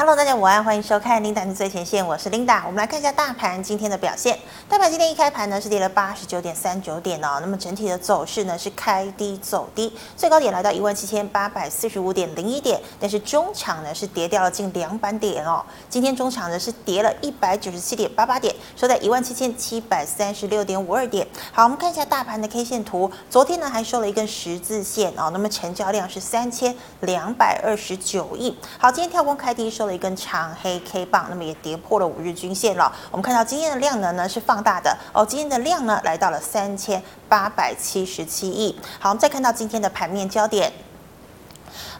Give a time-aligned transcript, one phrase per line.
[0.00, 2.62] Hello，大家午安，欢迎收看《琳达的最前线》，我是琳达。
[2.64, 4.38] 我们来看一下大盘今天的表现。
[4.68, 15.64] 大盘今天一开盘呢是跌了八十九点三九点哦，那么整体的走势呢是开低走低，最高点来到一万七千八百四十五点零一点，但是中场呢是跌掉了近两百点哦。
[15.88, 21.26] 今天中场呢是跌了一百九十七点八八点，收在一万七千七百三十六点五二点。
[21.50, 28.56] 好，我们看一下大盘的 K 线图，昨天呢还收了一根十字线哦，那么成交量是三千两百二十九亿。
[28.78, 29.87] 好，今天跳空开低收。
[29.92, 32.92] 一根长黑 K 棒，那么也跌破了五日均线了。
[33.10, 38.78] 我们看到今天的量能呢是放大的哦，今天的量呢来到了三千八百七十七亿。
[38.98, 40.72] 好，我们再看到今天的盘面焦点。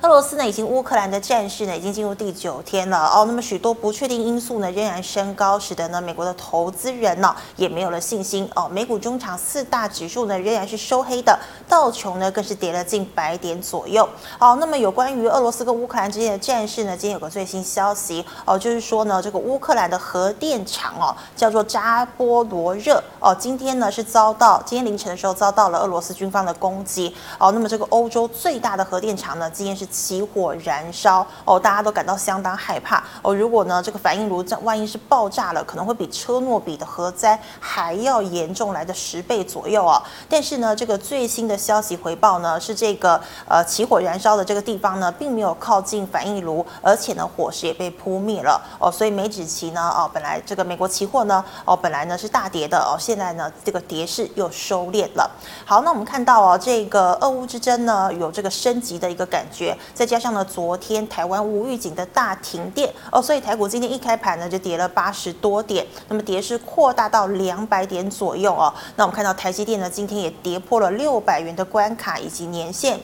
[0.00, 3.24] 俄罗斯呢，已经乌克兰的战事呢，已经进入第九天了哦。
[3.26, 8.68] 那么许多不确定因素呢，仍然升高，使得呢，美国的投资人呢，也没有了信心哦。
[8.70, 11.36] 美股中场四大指数呢，仍然是收黑的，
[11.68, 14.08] 道琼呢，更是跌了近百点左右。
[14.38, 27.50] 哦，那么有关于俄罗斯跟乌克兰之间的战事呢，今天有个最新消息哦，就是说呢，这个乌克兰的核电厂哦，叫做扎波罗热哦，今天呢是遭到今天凌晨的时候遭到了俄罗斯军方的攻击哦。
[27.50, 29.87] 那么这个欧洲最大的核电厂呢，今天是。
[29.90, 33.34] 起火燃烧哦，大家都感到相当害怕哦。
[33.34, 40.02] 如果呢，这个反应炉这万一是爆炸了，可能会比车诺比的核灾还要严重来的十倍左右哦。
[40.28, 48.90] 但是呢，这个最新的消息回报呢，是这个呃起火燃烧的这个地方呢，并没有靠近反应炉，而且呢，火势也被扑灭了哦。
[48.90, 55.30] 所以美指期呢，哦，本来这个美国期货呢，哦，本来呢是大跌的哦，现在呢，这个跌势又收敛了。
[55.64, 59.77] 好，那我们看到哦，这个俄乌之争呢，有这个升级的一个感觉。
[59.94, 68.72] 再加上呢，昨天台湾无预警的大停电哦，所以台股今天一开盘呢就跌了八十多点，那么跌势扩大到两百点左右哦。
[68.96, 72.98] 那我们看到台积电呢今天也跌破了六百元的关卡以及年线。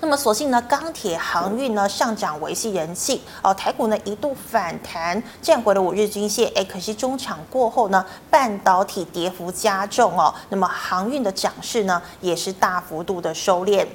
[0.00, 13.86] 那么所幸呢，钢铁航运呢上涨维系人气哦，台股呢一度反弹站回了五日均线，哎，可惜中场过后呢，半导体跌幅加重哦，那么航运的涨势呢也是大幅度的收敛。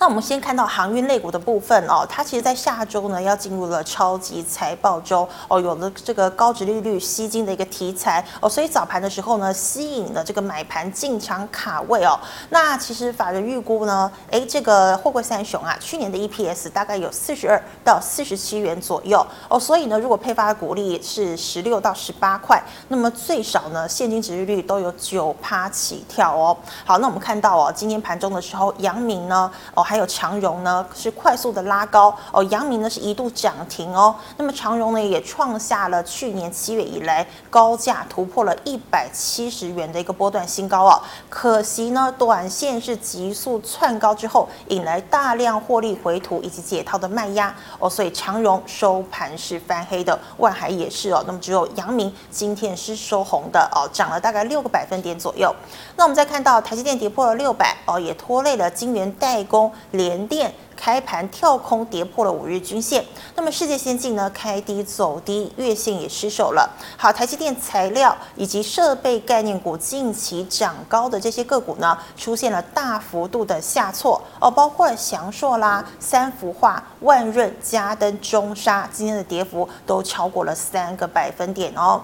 [0.00, 12.18] 那我们先看到航运类股的部分哦，它其实，在下周呢要进入了超级财报周哦，有了这个高值利率吸金的一个题材哦，所以早盘的时候呢，吸引了这个买盘进场卡位哦。
[12.48, 22.58] 那其实法人预估呢，诶，这个货柜三雄啊，去年的 EPS 大概有四十二到四十七元左右哦，所以呢，如果配发的股利是十六到十八块，
[22.88, 26.56] 那么最少呢，现金殖利率都有九趴起跳哦。
[26.86, 29.84] 好，那我们看到哦，今天盘中的时候，阳明呢，哦。
[29.90, 55.52] 还有长荣呢，是快速的拉高哦，阳明呢是一度涨停哦，那么长荣呢也创下了去年七月以来高价突破了一百七十元的一个波段新高哦，可惜呢，短线是急速窜高之后，引来大量获利回吐以及解套的卖压哦，所以长荣收盘是翻黑的，万海也是哦，那么只有阳明今天是收红的哦，涨了大概六个百分点左右。
[55.96, 59.72] 那我们再看到台积电跌破了六百哦，也拖累了晶圆代工。
[59.92, 63.04] 联电开盘跳空跌破了五日均线，
[63.34, 66.70] 那么世界先进呢开低走低，月线也失守了。
[66.96, 82.00] 好，台积电材料以及设备概念股近期涨高的这些个股呢，出现了大幅度的下挫哦，包括了祥硕啦、三福化、万润、嘉登、中沙，今天的跌幅都超过了三个百分点哦。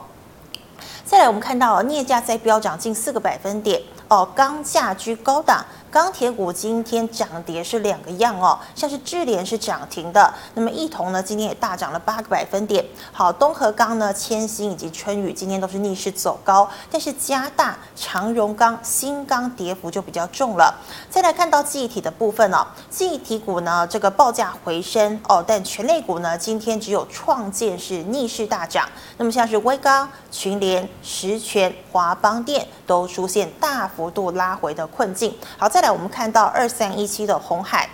[1.05, 5.65] 再来，我们看到镍价在飙涨近四个百分点哦，钢价居高档。
[5.97, 12.85] 钢铁股今天涨跌是两个样哦，像是智联是涨停的，那么一铜呢今天也大涨了八个百分点。
[13.13, 20.79] 好，东河钢呢、千星以及春雨今天都是逆势走高，但是嘉大、长荣钢、新钢跌幅就比较重了。
[21.09, 28.87] 再来看到记忆体的部分哦，记忆体股呢这个报价回升哦，但全类股呢今天只有创建是逆势大涨，
[29.17, 35.35] 那么像是威刚、群联、十銓、华邦电都出现大幅度拉回的困境。
[35.57, 35.86] 好，再来。
[35.93, 37.89] 我们看到二三一七的红海。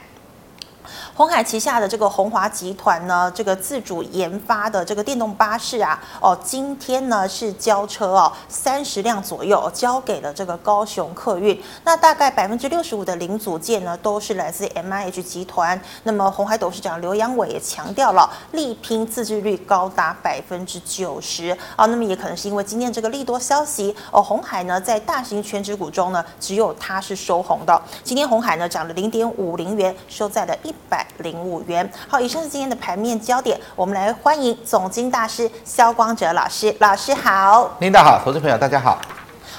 [1.15, 11.62] 鸿海旗下的这个鸿华集团呢，这个自主研发的这个电动巴士啊，哦，今天呢是交车哦，三十辆左右交给了这个高雄客运。
[11.85, 15.79] 那大概百分之六十五的零组件呢，都是来自 MIH 集团。
[16.05, 21.85] 那么鸿海董事长刘扬伟也强调了，力拼自制率高达百分之九十啊。
[21.85, 27.82] 那么也可能是因为今天这个利多消息哦，鸿海呢在大型权值股中呢，只有它是收红的。
[28.03, 31.01] 今天鸿海呢涨了零点五零元，收在了一百。
[31.19, 31.90] 零五元。
[32.08, 33.58] 好，以上是今天的盘面焦点。
[33.76, 36.75] 我们来欢迎总经大师肖光哲老师。
[36.81, 38.99] 老师好，领导好，投资朋友大家好。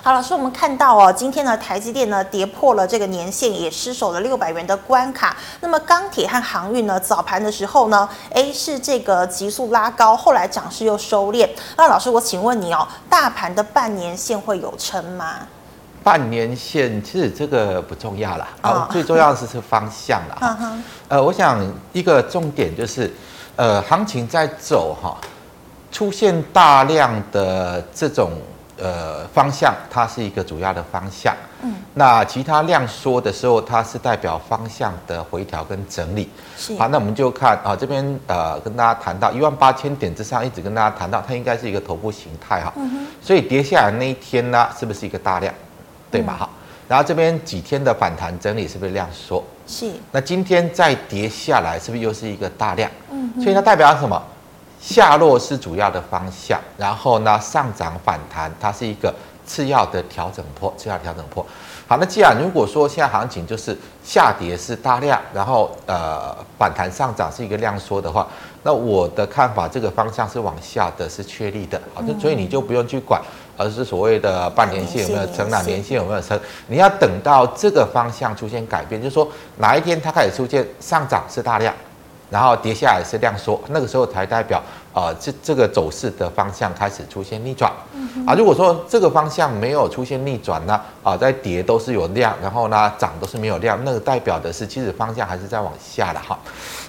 [0.02, 5.34] 好，老师，我们看到哦，今天呢，台积电呢跌破了这个年线，也失守了六百元的关卡。
[5.62, 11.48] 那么钢铁和航运呢，早盘的时候呢，A 是这个急速拉高，后来涨势又收敛。
[11.78, 15.48] 那老师，我请问你哦，大盘的半年线会有撑吗？
[16.04, 20.38] 半年线其实这个不重要啦，啊、哦，最重要的是是方向啦。
[20.42, 23.10] 嗯哼，呃，我想一个重点就是，
[23.56, 25.18] 呃，行情在走哈，
[25.92, 28.32] 出现大量的这种
[28.78, 31.34] 呃方向，它是一个主要的方向。
[31.62, 36.30] 嗯，那其他量缩的时候，它是代表方向的回调跟整理。
[36.58, 36.76] 是。
[36.76, 42.74] 好，那我们就看啊，这边呃跟大家谈到一万八千点之上，一直跟大家谈到它应该是一个头部形态哈。
[42.76, 43.08] 嗯哼。
[43.22, 45.54] 所以跌下来那一天呢，是不是一个大量？
[46.14, 46.36] 对吧？
[46.40, 46.50] 好，
[46.88, 49.44] 然后这边几天的反弹整理是不是量缩？
[49.68, 49.92] 是。
[50.12, 52.90] 那今天再跌下来，是不是又是一个大量？
[53.12, 53.34] 嗯。
[53.42, 54.22] 所以它代表什么？
[54.80, 59.14] 下落是主要的方向，然后呢上涨反弹，它是一个
[59.46, 61.46] 次要的调整坡，次要调整坡。
[61.88, 68.28] 好，那既然如果说现在行情就是下跌是大量，然后呃反弹上涨是一个量缩的话，
[68.64, 71.82] 那我的看法，这个方向是往下的，是确立的。
[71.94, 73.22] 好，所以你就不用去管。
[73.56, 76.40] 而是所谓的半年线有没有成长年线有没有升？
[76.68, 79.28] 你要等到这个方向出现改变，就是说
[79.58, 81.74] 哪一天它开始出现上涨是大量，
[82.30, 84.62] 然后跌下来是量缩，那个时候才代表
[84.94, 87.72] 呃这这个走势的方向开始出现逆转。
[88.26, 96.40] 啊，如果说这个方向没有出现逆转呢，啊在跌都是有量，然后呢涨都是没有量，那个代表的是其实方向还是在往下的哈。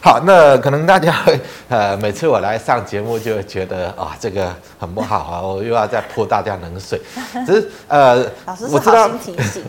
[0.00, 7.00] 好，那可能大家会呃，每次我来上节目就会觉得啊，这个很不好啊，我又要再泼大家冷水。
[7.46, 9.62] 只是呃，老师是好心提醒，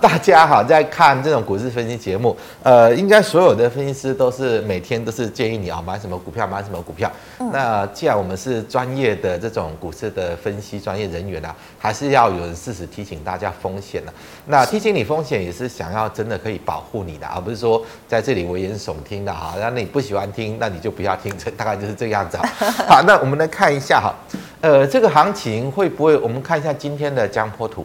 [0.00, 7.12] 大家哈在看这种股市分析节目，呃，应该所有的分析师都是每天都是建议你啊买什么股票，买什么股票。
[7.38, 14.14] 嗯、那既然我们是专业的这种股市的分析专业人员啊，还是要有人适时提醒大家风险的、啊。
[14.46, 19.82] 那提醒你风险也是想要真的可以保护你的，而不是说在这里危言耸听的哈，那你。
[19.82, 22.38] 你不喜欢听，那你就不要听，这大概就是这样子。
[22.86, 24.14] 好，那我们来看一下哈，
[24.60, 26.16] 呃，这个行情会不会？
[26.18, 27.84] 我们看一下今天的江波图。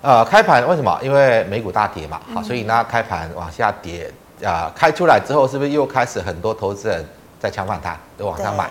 [0.00, 0.98] 呃，开盘为什么？
[1.02, 4.10] 因为美股大跌嘛，好，所以呢，开盘往下跌
[4.42, 7.04] 啊、呃，开出来之后，是不是又开始很多投资人
[7.38, 8.70] 在抢反弹，都往上买？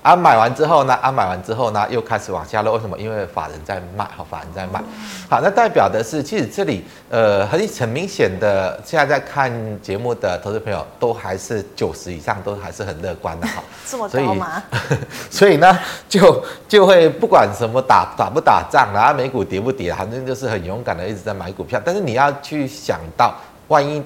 [0.00, 0.94] 啊，买完之后呢？
[1.02, 2.74] 啊，买完之后呢，又开始往下落。
[2.74, 2.96] 为什么？
[2.96, 4.82] 因为法人在卖，好，法人在卖。
[5.28, 9.52] 好，那代表的是，其实这里呃很很明显的，现在在看
[9.82, 13.62] 节目的投资朋友都还是九十以上，都还是很乐观的哈。
[13.86, 14.62] 这么高吗？
[14.80, 15.00] 所以，
[15.30, 15.78] 所以呢，
[16.08, 21.80] 就就会不管什么打打不打仗啊，美股跌不跌，反正就是很勇敢的一直在买股票。
[21.84, 23.34] 但是你要去想到，
[23.66, 24.02] 万一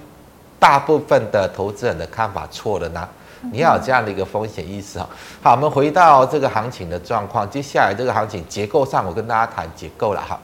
[0.59, 3.09] 大部分的投资人的看法错了呢？
[3.50, 5.09] 你要有这样的一个风险意识哈。
[5.43, 10.39] 好，我们回到这个行情的状况，接下来这个行情结构上，我跟大家谈结构了哈。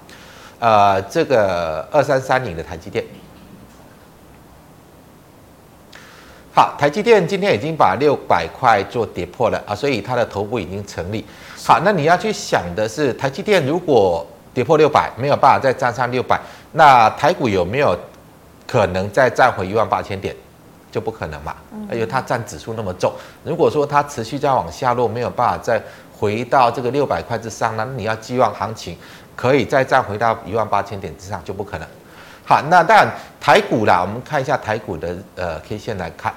[0.58, 3.04] 呃，这个二三三零的台积电，
[6.52, 11.24] 好，台积电今天已经把六百块做跌破了啊，所以它的头部已经成立。
[11.64, 16.40] 好，那你要去想的是，台积电如果跌破六百，没有办法再站上六百，
[16.72, 17.96] 那台股有没有
[18.66, 20.34] 可能再站回一万八千点？
[20.90, 21.54] 就不可能嘛，
[21.90, 23.12] 而且它占指数那么重。
[23.44, 25.82] 如果说它持续在往下落，没有办法再
[26.18, 28.96] 回到这个六百块之上，那你要寄望行情
[29.36, 31.86] 可以再站回到一万八千点之上就不可能。
[32.44, 33.06] 好，那当然
[33.38, 36.32] 台股啦，我们看一下台股的呃 K 线来看。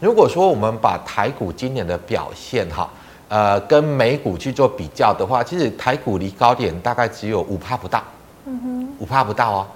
[0.00, 2.90] 如果说我们把台股今年的表现哈，
[3.28, 8.02] 呃跟美股去做比较的话，其实台股离高点大概只有五趴不到，
[8.46, 9.66] 嗯哼，五趴不到哦。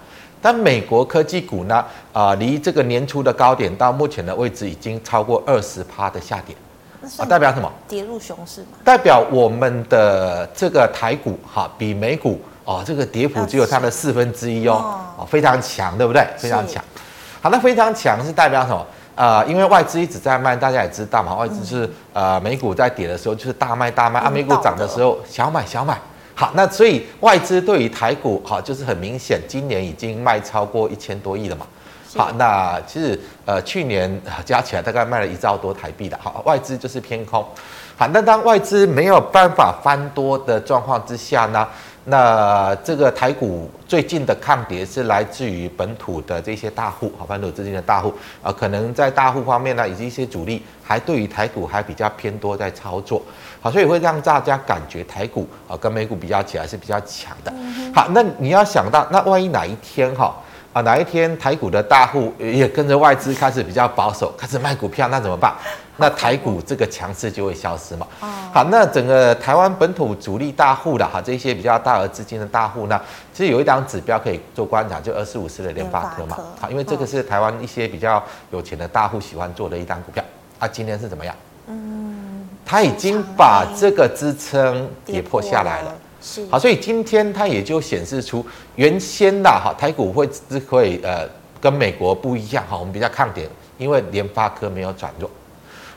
[0.44, 1.76] 但美国科技股呢？
[2.12, 6.54] 啊、呃，离这个年初的高点到目前的位置已经超过二十趴的下跌，
[7.16, 7.72] 啊，代表什么？
[7.88, 8.76] 跌入熊市吗？
[8.84, 16.22] 代表我们的这个台股哈，比美股哦，这个跌幅只有它的四分之一哦，哦，非常强，对不对？
[16.36, 16.84] 非常强。
[17.40, 18.86] 好，那非常强是代表什么？
[19.14, 25.98] 呃，因为外资一直在卖，大家也知道嘛，外资是呃美股在跌的时候就是大卖大卖，啊，美股涨的时候小买小买。
[26.34, 31.66] 好，那所以外资对于台股，好，就是很明显，今年已经卖超过一千多亿了嘛。
[32.16, 37.44] 好，那其实呃去年加起来大概卖了一兆多台币的，好，外资就是偏空。
[37.96, 41.66] 好，那当外资没有办法翻多的状况之下呢，
[42.04, 48.12] 那这个台股最近的抗跌是来自于本土的这些大户，好，本土资金的大户
[48.42, 53.22] 啊，可能在大户方面呢，以及一些主力还对于台股还比较偏多在操作。
[53.64, 57.50] 好，所以会让大家感觉台股啊跟美股比较起来是比较强的。
[57.94, 60.36] 好，那你要想到，那万一哪一天哈，
[60.74, 65.54] 啊，哪一天台股的大户也跟着外资开始比较保守，开始卖股票，那怎么办？
[65.96, 68.06] 那台股这个强势就会消失嘛。
[68.52, 73.00] 好，那整个台湾本土主力大户的哈，这些比较大额资金的大户呢，
[73.32, 76.36] 其实有一档指标可以做观察，就二四五四的联发科嘛。
[76.60, 80.22] 好，因为这个是台湾一些比较有钱的大户喜欢做的一档股票。
[80.58, 81.34] 啊，今天是怎么样？
[82.64, 85.94] 嗯，他已经把这个支撑跌破下来了。
[86.20, 86.46] 是。
[86.50, 88.44] 好，所以今天它也就显示出
[88.76, 91.28] 原先的哈台股会只会呃
[91.60, 95.30] 跟美国不一样哈，我们比较抗跌，因为联发科没有转弱。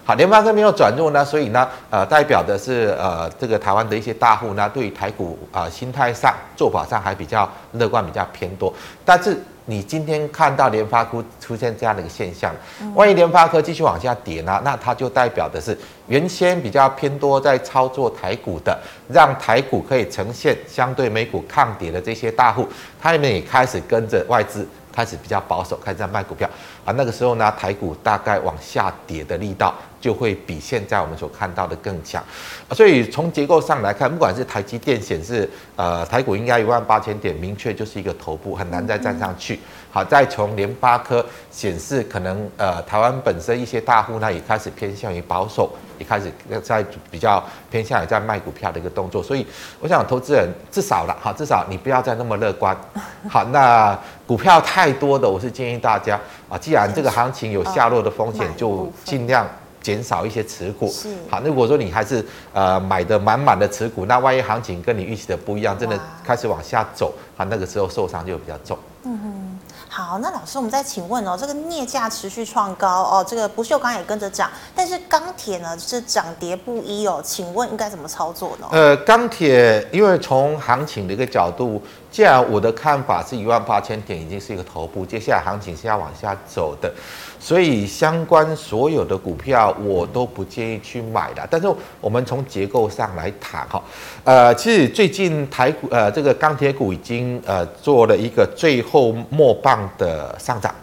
[0.04, 8.74] 好，联发科没有转弱呢，所以呢，呃，代表的是呃，这个台湾的一些大户呢，对于台股啊、呃，心态上、做法上还比较乐观，比较偏多。
[9.04, 12.54] 但是你今天看到联发科出现这样的一个现象，
[12.96, 18.78] 万一联发科继续往下跌呢，那它就代表的是原先比较偏多在操作台股的，
[19.10, 22.68] 让台股可以呈现相对美股抗跌的这些大户，
[23.00, 24.68] 他们也开始跟着外资。
[24.90, 26.50] 开始比较保守，开始在卖股票
[26.84, 26.92] 啊。
[26.98, 32.24] 那个时候呢，台股大概往下跌的力道就会比现在我们所看到的更强。
[32.72, 39.60] 所以从结构上来看，不管是台积电显示，呃，台股应该一万八千点，明确就是一个头部，很难再站上去。
[39.92, 45.72] 好，再从联发科显示，可能呃，台湾本身一些大户呢也开始偏向于保守。
[46.00, 49.44] 也开始在比较偏向于在卖股票的一个动作，所以
[49.80, 52.78] 我想投资人至少了哈，至少你不要再那么乐观。
[53.28, 59.44] 好，那股票太多的，我是建议大家啊，既然这个行情有下落的风险，就尽量
[59.88, 60.92] 减少一些持股。
[60.92, 61.16] 是。
[61.30, 68.78] 好，那如果说你还是呃买的满满的持股，那万一行情跟你预期的不一样，真的开始往下走，啊，那个时候受伤就比较重。
[69.04, 69.60] 嗯哼。
[69.90, 78.68] 好，那老师，我们再请问哦，这个镍价持续创高哦，这个不锈钢也跟着涨，但是钢铁呢是涨跌不一哦，请问应该怎么操作呢？
[78.72, 86.92] 呃，钢铁因为从行情的一个角度，既然我的看法是一万八千点已经是一个头部，接下来行情是要往下走的。
[87.40, 91.68] 所以相关所有的股票我都不建议去买的，但是
[92.02, 93.82] 我们从结构上来谈哈，
[94.24, 100.74] 呃，其实最近台股呃这个钢铁股已经呃做了一个最后末棒的上涨，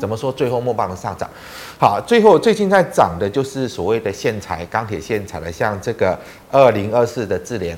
[0.00, 1.28] 怎么说最后末棒的上涨？
[1.80, 6.16] 好，最后最近在涨的就是所谓的线材钢铁线材的，像这个
[6.52, 7.76] 二零二四的智联。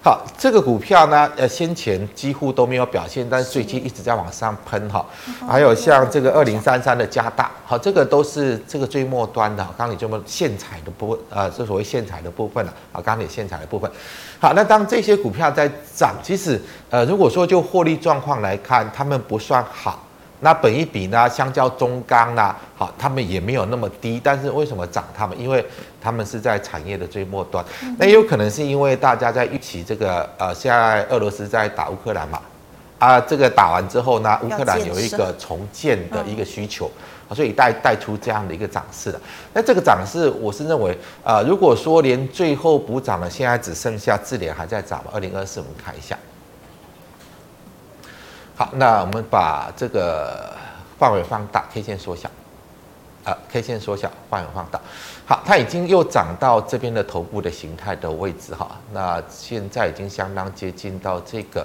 [0.00, 5.04] 好，这个股票呢，呃，先前几乎都没有表现，但是最近一直在往上喷哈。
[5.46, 13.90] 还有像这个二零三三的加大，好，这个都是这个最末端的钢铁这么线材的部分，呃，这所谓线材的部分了啊，钢铁线材的部分。
[14.38, 20.04] 好，那当这些股票在涨，其实呃，如果说就获利状况来看，他们不算好。
[20.40, 25.04] 那本一比呢，相较中钢呢，好，他们也没有那么低，但是为什么涨？
[25.16, 25.64] 他们因为
[26.00, 27.64] 他们是在产业的最末端，
[27.98, 32.40] 那也有可能是因为大家在预期这个呃，现在俄罗斯在打乌克兰嘛，
[33.00, 36.88] 啊，这个打完之后呢，乌克兰有一个重建的一个需求，
[37.34, 39.20] 所以带带出这样的一个涨势的。
[39.52, 46.16] 那这个涨势，我是认为，呃，如果说连最后补涨了，现在只剩下智联还在涨嘛，二零二四我们看一下。
[48.58, 50.52] 好，那我们把这个
[50.98, 52.28] 范围放大，K 线缩小，
[53.22, 54.80] 啊，K 线缩小，范围放大。
[55.24, 58.68] 好，它已经又涨到这边的头部的形态的位置哈。
[58.92, 61.64] 那现在已经相当接近到这个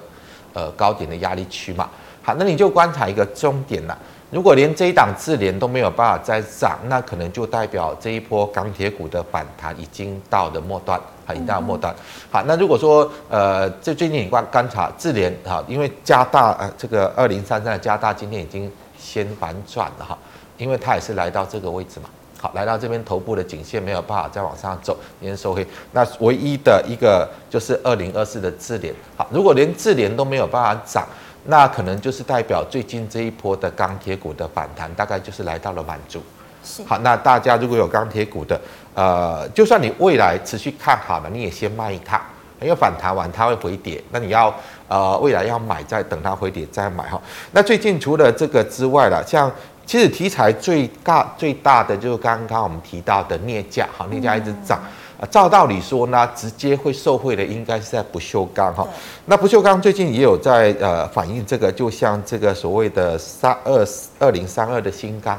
[0.52, 1.90] 呃高点的压力区嘛。
[2.22, 3.98] 好，那你就观察一个终点了。
[4.34, 11.00] 如果连这一档智联都没有办法再涨，那可能就代表这一波钢铁股的反弹已经到了末端。
[11.24, 11.94] 好，已经到末端。
[12.32, 20.18] 好，那如果说呃，这最近你观观察智联哈，因为加大呃这个二零三三的加大今天已经先反转了哈，
[20.58, 22.08] 因为它也是来到这个位置嘛。
[22.40, 25.64] 好，来到这边头部的颈线没有办法再往上走，今天收黑。
[25.92, 28.92] 那唯一的一个就是二零二四的智联。
[29.16, 31.06] 好，如果连智联都没有办法涨，
[31.44, 36.22] 那可能就是代表最近这一波的钢铁股的反弹大概就是来到了满足。
[36.64, 36.82] 是。
[36.84, 38.60] 好，那大家如果有钢铁股的。
[38.96, 42.20] 呃，就算你未来持续看好了，你也先卖一趟，
[42.60, 44.54] 因为反弹完它会回跌，那你要
[44.86, 47.20] 呃未来要买，再等它回跌再买哈。
[47.50, 49.50] 那最近除了这个之外了，像
[49.84, 54.80] 其实题材最大最大的就是刚刚我们提到的镍价好，镍价一直涨
[55.20, 55.26] 啊。
[55.30, 58.86] 照道理说呢，直接会受惠的应该是在不锈钢哈。
[59.26, 63.86] 那不锈钢最近也有在呃反映这个，就像这个所谓的三二
[64.18, 65.38] 二零三二的新钢。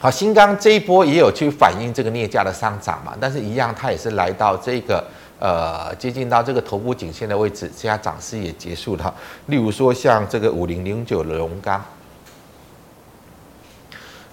[0.00, 5.04] 好，新钢这一波也有去反映这个镍价的上涨嘛，但是一样，它也是来到这个
[5.40, 9.12] 呃接近到这个头部颈线的位置，现在涨势也结束了。
[9.46, 11.84] 例如说像这个五零零九的龙钢，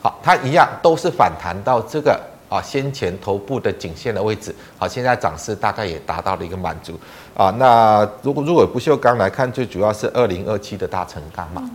[0.06, 2.12] 好，它一样都是反弹到这个
[2.48, 6.94] 啊、啊，先前头部的颈线的位置，好，现在涨势大概也达到了一个满足
[7.36, 7.50] 啊。
[7.58, 11.68] 那如果如果不锈钢来看，最主要是二零二七的大成钢嘛，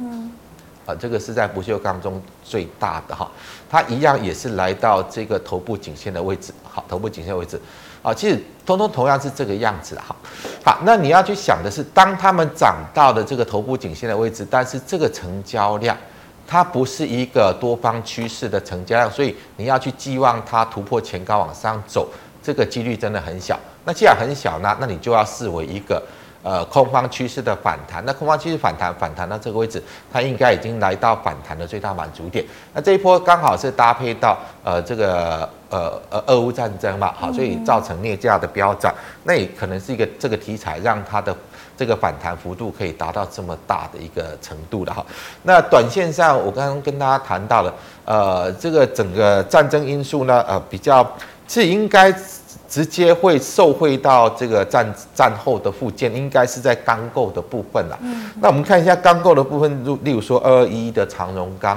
[0.86, 3.28] 啊，这个是在不锈钢中最大的哈，
[3.68, 7.60] 它一样也是来到这个头部颈线的位置，好，头部颈线位置。
[8.00, 10.14] 啊，其实通通同样是这个样子哈。
[10.64, 15.96] 好，那你要去想的是，当它们涨到的这个头部颈线的位置，但是这个成交量
[16.50, 22.08] 它不是一个多方趋势的成交量，所以你要去寄望它突破前高往上走，
[22.42, 23.56] 这个几率真的很小。
[23.84, 26.02] 那既然很小呢，那你就要视为一个。
[26.42, 32.42] 呃，空方趋势的反弹，那空方趋势反弹，反弹到这个位置，它应该已经来到反弹的最大满足点。
[32.72, 38.90] 那这一波刚好是搭配到呃这个呃呃俄乌战争嘛，好，所以造成镍价的飙涨，
[39.24, 41.36] 那也可能是一个这个题材让它的
[41.76, 45.04] 这个反弹幅度可以达到这么大的一个程度的哈。
[45.42, 47.74] 那短线上，我刚刚跟大家谈到了，
[48.06, 51.06] 呃，这个整个战争因素呢，呃，比较
[51.46, 52.10] 是应该。
[52.70, 57.98] 直接会受惠到这个战战后的复建，应该是在钢构的部分啦。
[58.00, 61.76] 嗯，那我们看一下钢构的部分，如例如说二二一一的长荣钢，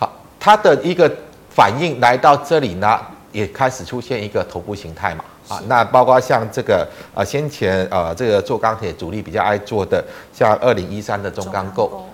[0.00, 1.08] 好，它的一个
[1.48, 3.00] 反应来到这里呢，
[3.30, 5.24] 也开始出现一个头部形态嘛。
[5.48, 6.84] 啊，那包括像这个
[7.14, 12.04] 啊，先前啊，这个做钢铁主力比较爱做的，像二零一三的中钢构。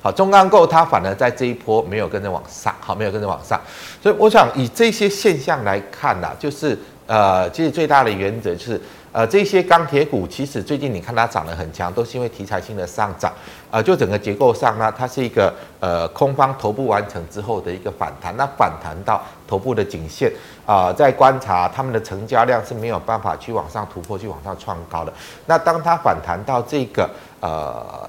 [0.00, 3.60] 好，中钢构它反而在这一波没有跟着往上，好，没有跟着往上，
[4.00, 13.32] 所以我想以这些现象来看呢，就是呃，其实最大的原则就是，呃，这些钢铁股其实最近你看它涨得很强，都是因为题材性的上涨，
[13.72, 20.30] 呃，就整个结构上呢，它是一个呃空方头部完成之后的一个反弹，那反弹到头部的颈线
[20.64, 25.12] 啊，在观察他们的成交量是没有办法去往上突破，去往上创高的，
[25.46, 28.08] 那当它反弹到这个呃。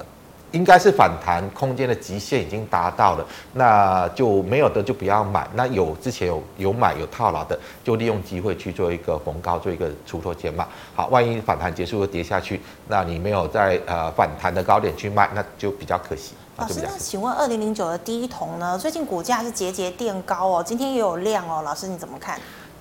[0.52, 5.48] 应该是反弹空间的极限已经达到了，那就没有的就不要买。
[5.54, 10.66] 那有之前有有买有套牢的，就利用机会去做一个逢高做一个出脱减码。
[10.94, 16.34] 好，万一反弹结束又跌下去，那你没有在呃反弹的高点去卖，那就比较可惜。
[16.56, 18.76] 老师，那请问二零零九的第一桶呢？
[18.76, 22.38] 最近股价是节节垫高哦，今天也有量哦，老师你怎么看？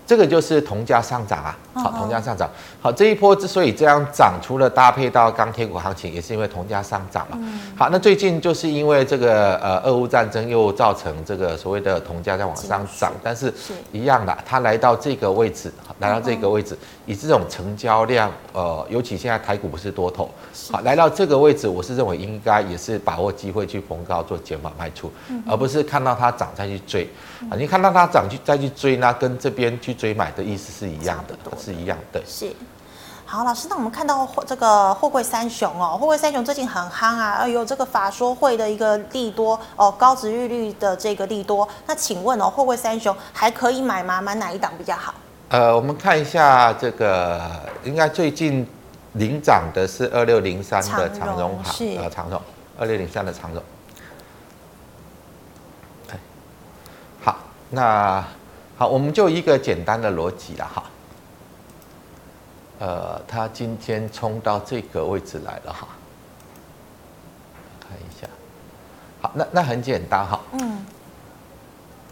[0.10, 2.50] 这个就是铜价上涨啊，好，铜价上涨，
[2.82, 7.38] 好，这一波之所以这样涨，除了搭配到钢铁股行情，也是因为铜价上涨嘛。
[7.78, 13.54] 好，那最近就是因为这个呃俄乌战争又造成这个所谓的铜价在往上涨，但是
[13.92, 20.28] 一样的，它来到这个位置，来到这个位置，以这种成交量，呃，尤其现在台股不是多头，
[20.72, 25.12] 好，来到这个位置，我是认为应该也是把握机会去逢高做减码卖出，
[25.48, 27.08] 而不是看到它涨再去追。
[27.52, 32.24] 啊，你看到它涨去再去追呢，跟这边去追买的意思是一样的，是一样的。
[32.26, 32.56] 是，
[33.26, 41.68] 好，老师，那我们看到这个货柜三雄哦，货柜三雄最近很夯啊，有这个法说会的一个利多哦，高值利率的这个利多。
[41.86, 44.22] 那请问哦，货柜三雄还可以买吗？
[44.22, 45.14] 买哪一档比较好？
[45.50, 47.42] 呃，我们看一下这个，
[47.84, 48.66] 应该最近
[49.14, 52.42] 领涨的是二六零三的长荣航，是呃，长荣
[52.80, 53.62] 二六零三的长荣。
[57.72, 58.26] 那
[58.80, 60.84] 好，我们就一个简单的逻辑了哈。
[62.80, 65.86] 呃，它今天冲到这个位置来了哈，
[67.82, 68.26] 看一下。
[69.22, 70.40] 好，那那很简单哈。
[70.54, 70.86] 嗯。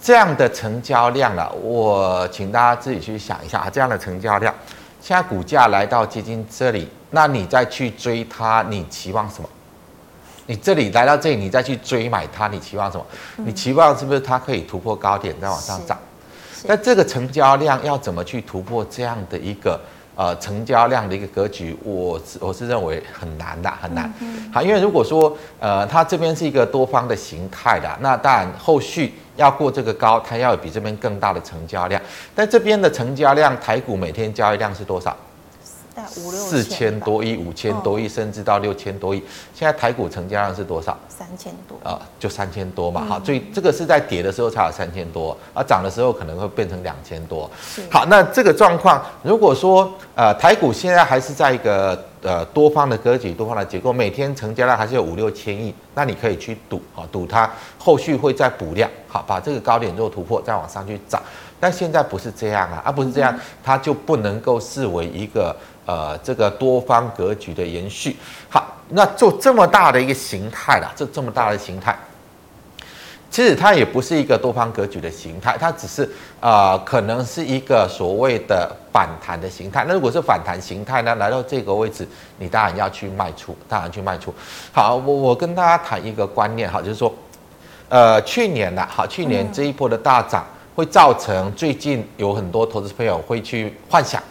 [0.01, 4.53] 这样的成交量啊，我请大家自己去想一下啊，这样的成交量，
[5.01, 9.47] 现在股价来到接近这里，那你再去追它，你期望什么？
[10.47, 13.05] 你这里来到这里，你再去追买它，你期望什么？
[13.37, 15.97] 你期望是不是它可以突破高点再往上涨？
[16.65, 19.79] 那这个成交量要怎么去突破这样的一个
[20.15, 21.77] 呃成交量的一个格局？
[21.83, 24.11] 我我是认为很难的，很难。
[24.53, 32.01] 好，因为如果说呃它这边是一个多方的形态的，那当然后续要过这个高，它要有比这边更大的成交量。
[32.33, 35.15] 但这边的成交量，台股每天交易量是多少？
[36.05, 39.23] 四千多亿、五千多亿，甚至到六千多亿。
[39.53, 40.97] 现在台股成交量是多少？
[41.09, 43.05] 三千多啊，就三千多嘛。
[43.05, 47.49] 好，所以这个是在跌的时候才有三千多，而涨的时候可能会变成两千多。
[47.89, 61.21] 好，那这个状况，如果说呃台股现在还是在一个呃多方的格局、多方的结构，每天成交量还是有五六千亿，那你可以去赌啊，赌它后续会再补量，好，把这个高点做突破，再往上去涨。
[61.59, 63.33] 但现在不是这样啊，而不是这样，
[63.63, 65.55] 它就不能够视为一个。
[65.87, 68.17] 呃，这个多方格局的延续，
[68.49, 71.97] 好，那做这么大的一个形态啦，这这么大的形态，
[73.31, 76.09] 其实它也不是一个多方格局的形态，它只是、
[76.41, 79.85] 呃，可能是一个所谓的反弹的形态。
[79.87, 82.05] 那如果是反弹形态呢，来到这个位置，
[82.37, 84.33] 你当然要去卖出，当然去卖出。
[84.73, 87.13] 好，我我跟大家谈一个观念，哈，就是说，
[87.87, 90.45] 呃，去年呐，好，去年这一波的大涨，
[90.75, 94.21] 会造成最近有很多投资朋友会去幻想，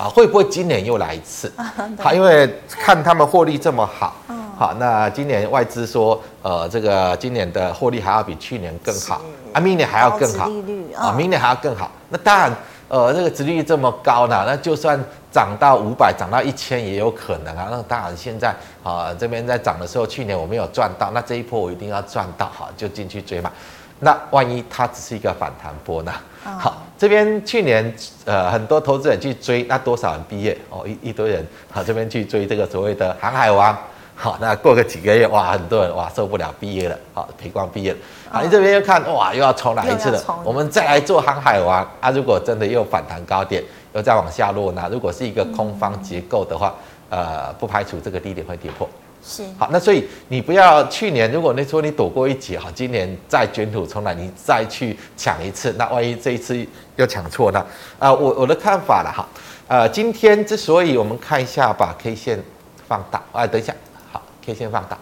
[0.00, 1.52] 啊，会不会今年又来一次？
[1.98, 4.16] 好， 因为看他们获利这么好，
[4.56, 9.20] 好，那今年外资说，呃，这个今年的获利还要比去年更好，
[9.52, 10.50] 啊，明年还要更好，
[10.96, 12.50] 啊，明年还要更好，那当然。
[12.92, 14.98] 呃，这个殖利率这么高呢，那就算
[15.30, 17.68] 涨到五百，涨到一千也有可能啊。
[17.70, 23.48] 那当然，现在啊这边在涨的时候，去年我没有赚到，那这一波我一定要赚到哈，就进去追嘛。
[24.00, 26.12] 那万一它只是一个反弹波呢？
[26.42, 30.86] 好，这边去年呃很多投资人去追，那多少人毕业哦？
[30.86, 33.76] 一一堆人好，这边去追这个所谓的航海王。
[34.14, 37.98] 好，那过个几个月，哇，很多人哇受不了，毕业了，好赔光毕业了。
[38.30, 40.22] 好，你这边又看，哇，又要重来一次了。
[40.44, 42.10] 我们再来做航海王啊！
[42.10, 46.74] 如果真的又反弹高点，又再往下落，那如果是一个空方结构的话，
[47.08, 48.86] 呃，不排除这个低点会跌破。
[49.24, 49.44] 是。
[49.58, 57.64] 好，那所以你不要去年，如果那时候你躲过一劫，哈，今年再卷土重来，你再去抢一次，那万一这一次又抢错呢？
[57.98, 59.28] 啊，我我的看法了哈，
[59.68, 62.42] 呃，今天之所以我们看一下，把 K 线
[62.88, 63.74] 放大，啊，等一下。
[64.12, 64.98] 好 K 线放大，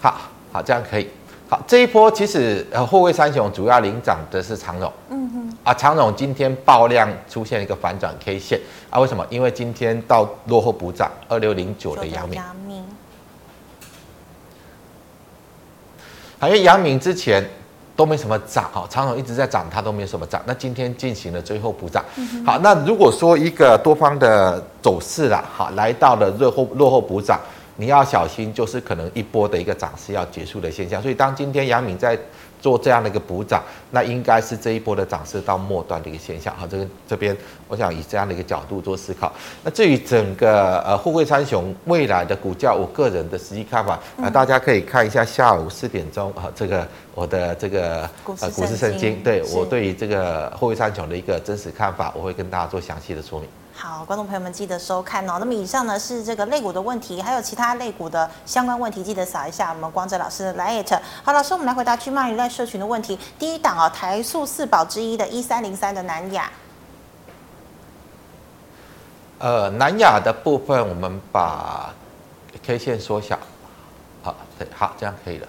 [0.00, 0.20] 好
[0.52, 1.08] 好，这样可以。
[1.48, 9.24] 好，这一波其实呃，货柜三雄主要领涨的是长荣，嗯哼，啊，长荣今天爆量出现一个反转 K 线啊，为什么？
[9.30, 12.42] 因为今天到落后补涨二六零九的阳明，
[16.38, 17.44] 好，因为阳明之前。
[17.96, 20.38] 都没什么涨哈，长荣一直在涨，它都没什么涨。
[20.44, 22.04] 那今天进行了最后补涨，
[22.44, 27.40] 好，那如果说一个多方的走势啦，好，来到了落后落后补涨，
[27.76, 31.00] 你要小心，就是可能一波的一个涨势要结束的现象。
[31.00, 32.18] 所以当今天杨敏在。
[32.58, 36.52] 做这样的一个补涨，那应该是这一波的涨势到末端的一个现象。
[36.56, 37.36] 好，这个这边
[37.68, 39.30] 我想以这样的一个角度做思考。
[39.62, 48.08] 那至于整个呃货柜三雄未来的股价，我个人的实际看法啊，大家可以看一下下午四点钟啊，这个我的这个
[48.40, 53.48] 呃股市圣经，对我对于这个货柜三雄的一个真实看法，我会跟大家做详细的说明。
[53.78, 55.36] 好，观众朋友们记得收看哦。
[55.38, 60.98] 那么以上呢是这个肋骨的问题，还有其他肋骨的相关问题，记得扫一下我们光哲老师的 LINE。
[61.22, 63.18] 好，老师，我们来回答去卖鱼类社群的问题。
[63.38, 66.50] 第一档哦，台塑四宝之一的一三零三的南亚。
[69.40, 71.94] 呃，南亚的部分，我们把
[72.64, 73.38] K 线缩小。
[74.22, 75.46] 好，对，好，这样可以了。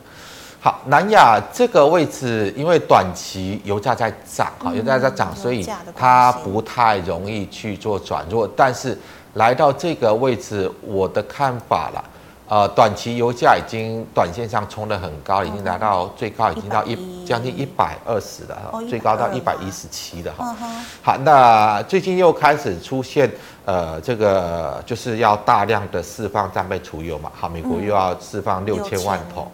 [0.59, 5.65] 好，南亚这个位置，因为短期油价在涨，哈，油价在涨，所以
[5.95, 8.49] 它不太容易去做转弱。
[8.55, 8.97] 但是
[9.35, 12.03] 来到这个位置，我的看法了。
[12.49, 20.55] 呃，短期油价已经短线上冲得很高，已经来到最高，已经到一将近一百二十了，最高到一百一十七了哈。
[21.01, 23.29] 好，那最近又开始出现
[23.65, 27.29] 呃，这个就是要大量的释放战备储油嘛。
[27.35, 29.45] 好，美国又要释放六千万桶，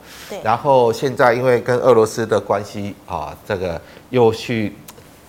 [0.43, 4.75] 然后现在因为跟俄罗斯的关系啊，这个又去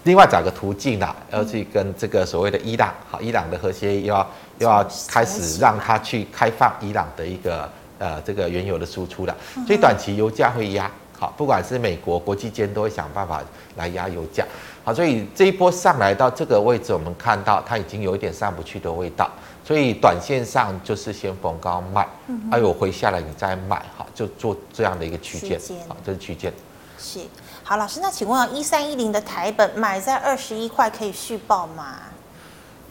[0.03, 4.27] 另外找个途径啦，要去跟这个所谓的伊朗，好，伊朗的核协议又要。
[4.59, 9.37] 又要开始让它去开放伊朗的一个呃这个原油的输出了，
[9.67, 13.43] 所以短期油价会压好，不管是美国国际间都会想办法
[13.77, 14.45] 来压油价。
[14.85, 19.31] 好，所以这一波上来到这个位置，我们看到它已经有一点上不去的味道，
[19.65, 22.07] 所以短线上就是先逢高卖，
[22.51, 25.59] 还有回下来你再买哈，就做这样的一个区间。
[25.89, 26.53] 好，这是区间。
[26.99, 27.21] 是。
[27.63, 31.97] 好，老师，那请问一三一零的台本买在二十一块可以续报吗？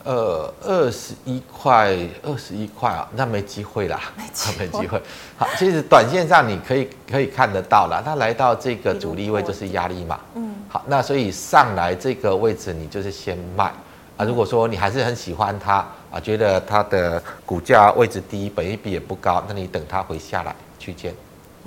[0.04, 5.02] 呃，二十一块，二十一块啊，那没机会啦，没机会， 没机会。
[5.38, 10.20] 好，其实短线上你可以可以看得到啦，它来到这个主力位就是压力嘛。
[10.36, 10.54] 嗯。
[10.68, 13.72] 好，那所以上来这个位置你就是先卖
[14.18, 14.26] 啊。
[14.26, 15.76] 如果说你还是很喜欢它
[16.12, 21.16] 啊，觉得它的股价位置低，本益比也不高，那你等它回下来区间，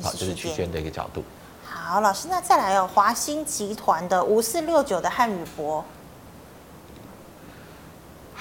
[0.03, 1.25] 好，就是区间的一个角度。
[1.65, 5.83] 好，老师，那再来哦华兴集团的五四六九的汉语博。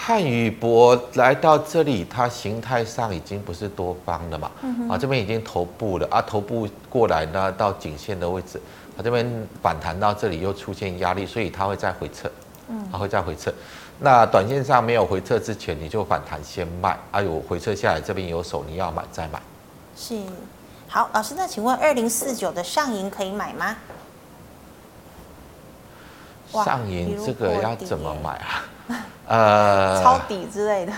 [0.06, 4.52] 瀚宇博来到这里，它形态上已经不是多方了嘛？
[4.62, 8.62] 嗯、啊，这边已经头部了啊，头部过来呢，到颈线的位置，
[8.96, 9.28] 啊，这边
[9.64, 12.30] 反弹到这里又出现压力，所以它会再回撤，
[12.68, 13.52] 嗯，它会再回撤。
[14.00, 19.42] 那短线上没有回撤之前，你就反弹先卖，啊，有回撤下来这边有手，你要买再买。
[19.98, 20.22] 是，
[20.88, 23.76] 好，老师，那请问二零四九的上银可以买吗？
[26.52, 28.62] 上银这个要怎么买啊？
[29.28, 30.94] 呃，抄底之类的，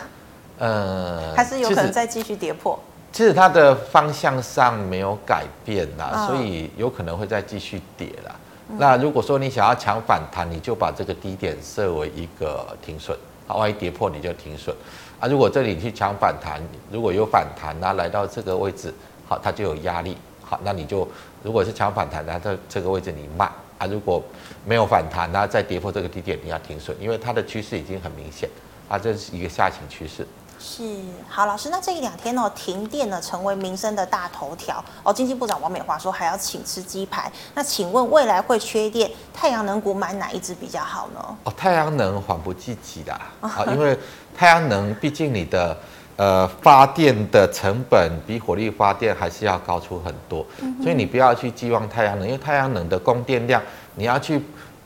[0.59, 2.77] 呃，还是有可能再继续跌破。
[3.11, 8.35] 其实它的方向上没有改变啦，哦、所以有可能会再继续跌啦。
[8.69, 14.75] 嗯、那如果说你想要抢反弹，你就把这个低点设为一个停损，啊，万一跌破你就停损。
[15.19, 16.61] 啊，如果这里去抢反弹，
[16.91, 18.93] 如果有反弹，那来到这个位置，
[19.27, 21.07] 好，它就有压力，好，那你就
[21.41, 23.45] 如果是抢反弹，那在这个位置你卖
[23.79, 24.21] 啊；如果
[24.65, 28.49] 没有反弹，那再跌破这个低点，你要停损，因为它的趋势已经很明显
[28.89, 30.27] 啊，这是一个下行趋势。
[30.59, 30.83] 是
[31.29, 35.13] 好，老师，那这一两天哦，停电呢成为民生的大头条哦。
[35.13, 37.31] 经济部长王美华说还要请吃鸡排。
[37.53, 41.37] 那请问未来会缺电，太阳能股买哪一支比较好呢？
[41.43, 43.95] 哦，太阳能缓不济急的啊，因为
[44.35, 45.77] 太阳能毕竟你的
[46.15, 50.43] 呃发电的成本比火力发电还是要高出很多，
[50.81, 53.61] 所以你不要去寄望太阳能，因为太阳能的供电量
[53.97, 54.41] 你要去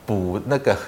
[0.07, 0.75] 补那个。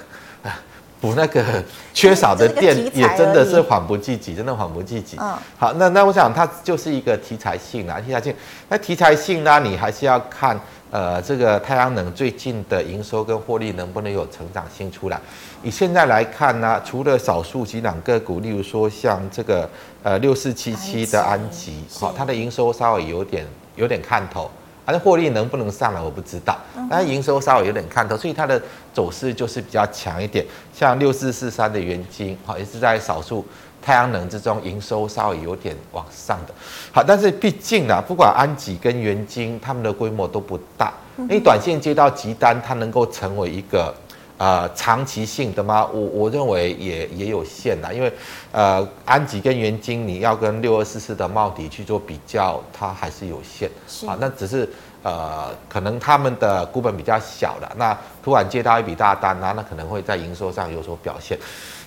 [1.00, 1.44] 补那个
[1.92, 5.18] 缺少的电也真的是缓不济急，真的缓不济急。
[5.20, 8.34] 嗯，好，那那我想它就是一个题材性啊，题材性。
[8.70, 10.58] 那题材性呢，你还是要看
[10.90, 15.20] 呃这个太阳能最近的营收跟获利能不能有成长性出来。
[15.62, 19.68] 以现在来看呢，除了少数几档个股，例如说像这个
[20.02, 24.50] 呃六四七七的安吉，好，它的营收稍微有点有点看头。
[24.84, 26.58] 反正获利能不能上来我不知道，
[26.90, 28.60] 但是营收稍微有点看头，所以它的
[28.92, 30.44] 走势就是比较强一点。
[30.74, 33.44] 像六四四三的元晶，好，也是在少数
[33.80, 36.54] 太阳能之中营收稍微有点往上的。
[36.92, 43.94] 好，但是毕竟啊，不管安吉跟元晶，他们的规模都不大，因为短线接到急单，它能够成为一个。
[44.36, 45.86] 呃，长期性的吗？
[45.92, 48.12] 我我认为也也有限啦，因为
[48.50, 53.70] 呃，安吉跟元晶，你要跟六二四四的茂迪去做比较，它还是有限。
[53.86, 54.68] 是啊，那只是
[55.04, 61.38] 呃，可能他们的股本比较小了，那突然接到一笔大单啊，那可能会在营收上有所表现。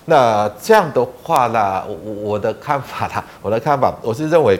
[0.06, 4.58] 那这样的话呢，我我的看法啦， 我的看法，我是认为。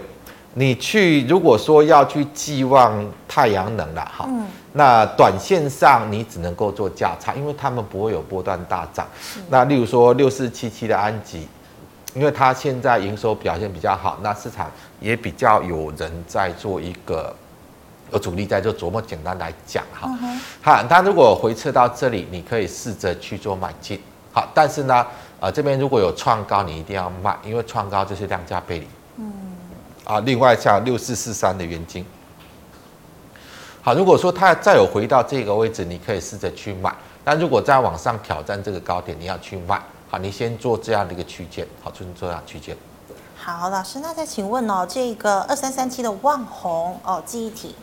[0.54, 9.06] 你去如果说要去寄望太阳能了哈，嗯、那短线上你只能够做价差，因为他们不会有波段大涨。
[9.48, 11.48] 那例如说六四七七的安吉，
[12.14, 17.34] 因为它现在营收表现比较好，那市场也比较有人在做一个
[18.12, 19.00] 有主力在做琢磨。
[19.00, 20.10] 简单来讲哈，
[20.60, 24.00] 好、它如果回撤到这里，你可以试着去做买进。
[24.32, 25.06] 好，但是呢，
[25.40, 28.86] 呃，这边如果有创高，你一定要卖，因为创高就是量价背离。
[29.16, 29.32] 嗯。
[30.04, 32.04] 啊，另外像六四四三的元晶，
[33.82, 36.94] 好，如果说它再有回到这个位置，你可以试着去买。
[37.24, 39.80] 但如果再往上挑战这个高点，你要去卖。
[40.08, 42.76] 好，你先做这样的一个区间，好，做这样区间。
[43.36, 47.74] 好，老师，那再请问哦，这个二三三七的旺红哦，记忆体，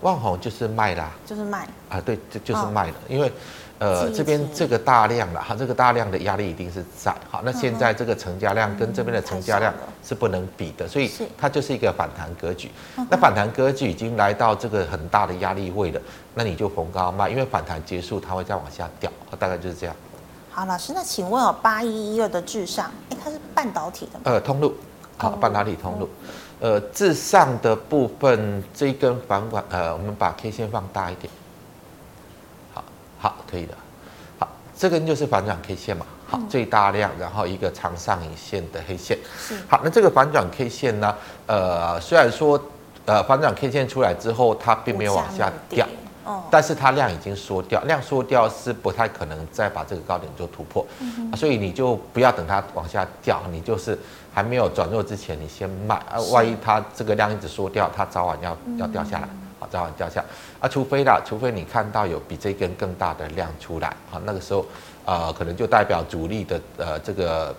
[0.00, 3.32] 旺红就是卖啦，就是卖啊，对，这就是卖的，哦、因为。
[3.78, 7.42] 呃，这边这个大量了哈，这个大量的压力一定是在好。
[7.44, 12.70] 那现在这个成交量跟这边的成交量是不能比的，所以它就是一个反弹格局。
[13.10, 16.00] 那反弹格局已经来到这个很大的压力位了，
[16.34, 19.94] 那你就逢高卖，因为反弹结束它会再往下掉，大概就是这样。
[20.50, 24.22] 好，老师，那请问哦，八一一二的至上，哎，它是半导体的吗？
[24.24, 24.74] 呃，通路，
[25.18, 26.08] 好，半导体通路。
[26.60, 31.30] 呃，至上的部分这一根反管，呃，我们把 K 线放大一点。
[33.18, 33.74] 好，可以的。
[34.38, 36.04] 好，这根就是反转 K 线嘛。
[36.28, 39.16] 好，最大量，然后一个长上影线的黑线。
[39.38, 39.54] 是。
[39.68, 41.14] 好，那这个反转 K 线呢？
[41.46, 42.60] 呃，虽然说
[43.04, 45.86] 呃反转 K 线出来之后，它并没有往下掉，
[46.24, 50.84] 哦，但是它量已经缩掉，量缩掉是不太可能再把这个高点做突破。
[50.98, 51.36] 嗯哼。
[51.36, 53.96] 所以你就不要等它往下掉，你就是
[54.34, 56.18] 还没有转弱之前，你先卖啊。
[56.32, 59.28] 万一它这个量一直缩掉，它早晚要要掉下来。
[59.58, 60.22] 好，早晚掉下
[60.60, 64.66] 啊，除非啦，除非你看到有比这根更大的量出来，好，那个时候，
[65.06, 67.54] 呃，可能就代表主力的呃这个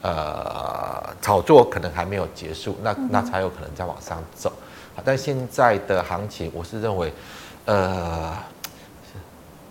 [0.00, 4.50] 呃炒作可能还没有结束，那那才有可能再往上走。
[4.94, 7.12] 好，但现在的行情，我是认为，
[7.66, 8.34] 呃，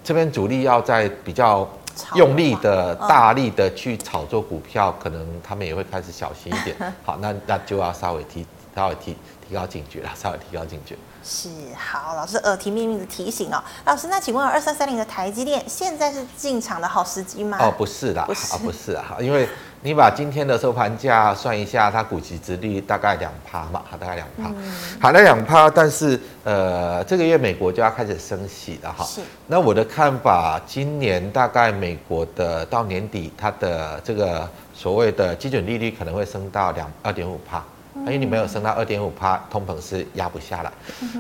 [0.04, 1.68] 这边主力要在比较
[2.16, 6.76] 用力的大力的去炒作股票，可能他们也会开始小心一点。
[7.04, 9.16] 好，那那就要稍微提稍微提
[9.48, 10.96] 提高警觉了，稍微提高警觉。
[11.24, 13.64] 是好，老师耳提面命的提醒哦。
[13.86, 17.58] 老师，那请问二三三零的台积电现在是进场的好时机吗？
[17.62, 19.48] 哦，不是啦，不是啊，不是啊，因为
[19.82, 29.06] 你把今天的收盘价算一下，它股息殖率大概两趴嘛，好，大概两趴，嗯、好，那两趴，但是呃，这个月美国就要开始升息了哈。
[29.06, 29.22] 是。
[29.48, 37.64] 那我的看法，今年大概美国的到年底，它的这个所谓的基准利率可能会升到两二点五趴。
[37.96, 40.72] 因为你没有升到二点五趴，通膨是压不下来。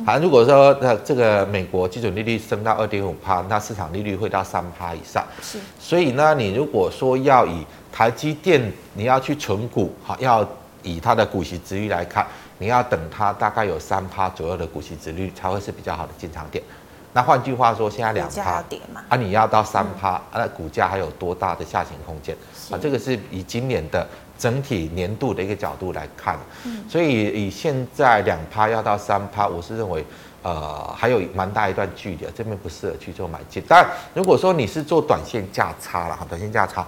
[0.05, 5.25] 好，如果说那这个美国基准利率升到二点五趴，那市场利率会到三趴以上。
[5.41, 10.47] 是，所以呢，你如果说要以台积电，你要去存股，好，要
[10.81, 12.25] 以它的股息值率来看，
[12.57, 16.63] 你要等它大概有三趴左右的股息值率才会是比较好的进场点。
[17.13, 18.63] 那换句话说，现在两趴，
[19.09, 22.35] 啊，你要到三趴，嗯、那股价还有多大的下行空间？
[22.69, 30.05] 啊，这个是以今年的整体年度的一个角度来看，嗯，所以以现在两趴要到三趴，我是认为。
[30.43, 33.61] 呃，还有蛮大一段距离，这边不适合去做买进。
[33.67, 36.83] 当然，如果说你是做短线价差了哈，短线价差，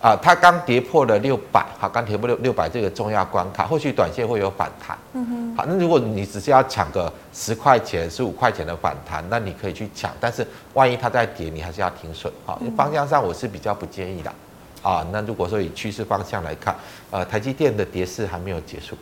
[0.00, 4.96] 啊、呃，它刚跌破了六百，好，刚跌破六六百这个重要关卡，或许短线会有反弹。
[5.12, 5.56] 嗯哼。
[5.56, 12.32] 好，那如果你只是要抢个十块钱、十五块钱的反弹，那你可以去抢，但是万一它再跌，你还是要停损。
[12.46, 14.32] 好，方向上我是比较不建议的。
[14.80, 16.76] 啊，那如果说以趋势方向来看，
[17.10, 18.96] 呃，台积电的跌势还没有结束。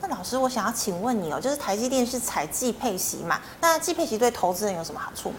[0.00, 3.38] 那老师，我想要请问你哦，就是台积电是采季配息嘛？
[3.60, 5.38] 那季配息对投资人有什么好处吗？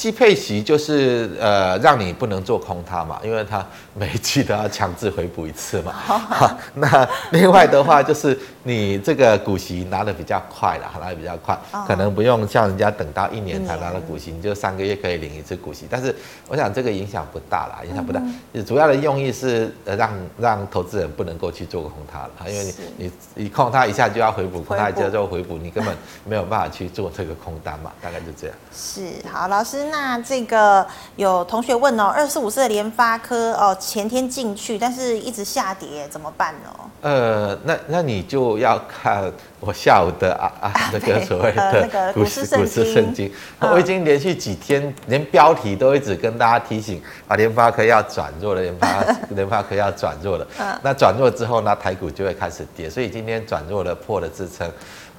[0.00, 5.94] 季配息就是呃，让你不能做空它嘛，因为它每一季都要强制回补一次嘛。
[6.72, 11.54] 那另外的话就是你这个股息拿的比较快了，拿的比较快，
[11.86, 15.86] 可能不用像人家等到一年才拿到股息，你就三个月可以领一次股息。
[15.90, 16.16] 但是
[16.48, 18.22] 我想这个影响不大啦，影响不大。
[18.66, 28.56] 主要的用意是呃让让投资人不能够去做空它了，因为你你你空它一下就要回补，空它一下就要回补，你根本没有办法去做这个空单嘛，大概就这样。
[28.74, 29.89] 是，好，老师。
[29.90, 36.70] 那这个有同学问哦，二四五四的联发科哦，前天进去，但是一直下跌，怎么办呢？
[37.02, 50.46] 呃，那那你就要看我下午的啊啊那个所谓的股市股市圣经，我已经连续几天连标题都一直跟大家提醒啊，联发科要转弱了，联发 联发科要转弱了。
[50.82, 54.70] 那转弱之后呢，台股就会开始跌，所以今天转弱了，破了支撑。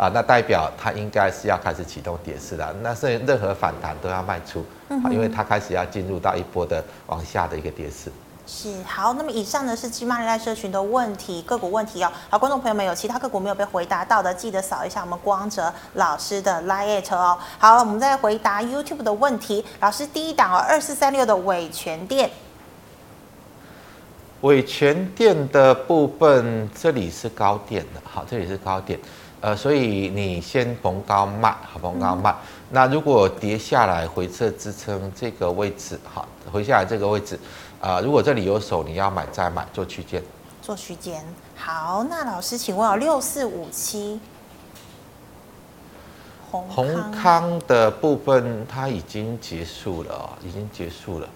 [0.02, 2.74] 啊，那代表它应该是要开始启动跌势了。
[2.82, 8.12] 那是任何反弹都要卖出，啊，因为它开始要进入到一波的往下的一个跌势。
[8.48, 12.12] 是好，那么以上呢是鸡妈赖社群的问题，个股问题哦。
[12.32, 17.38] 好，观众朋友们有其他个股没有被回答到的，记得扫一下我们光哲老师的 Lite 哦。
[17.60, 19.64] 好，我们再回答 YouTube 的问题。
[19.82, 22.32] 老师第一档哦，二四三六的伟全店，
[24.42, 29.00] 伟全店的部分，这里是高点的，好，这里是高点。
[29.42, 32.30] 呃，所以你先逢高卖，好，逢高卖。
[32.30, 32.36] 嗯、
[32.70, 37.36] 那如果跌下来回撤支撑这个位置，好，回下来这个位置，
[37.82, 40.22] 啊、呃，如果这里有手，你要买再买，做区间，
[40.62, 41.26] 做区间。
[41.56, 44.20] 好，那老师，请问哦，六四五七，
[46.52, 51.28] 红康的部分它已经结束了，已经结束了。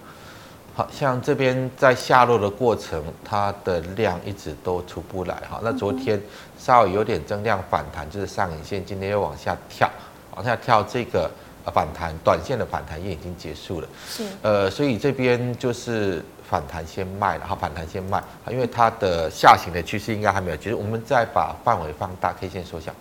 [0.76, 5.58] 好像这边在下落的过程，它的量一直都出不来哈。
[5.62, 6.20] 那昨天
[6.58, 9.90] 稍微有点增量反弹，就是上影线，今天又往下跳，
[10.34, 11.30] 往下跳这个
[11.72, 13.88] 反弹，短线的反弹也已经结束了。
[14.06, 20.78] 是，呃，所以这边就是反弹先卖了，哈，反弹先卖，因为它的下行的趋势应该还没有结束。
[20.78, 22.92] 我们再把范围放大，K 线缩小。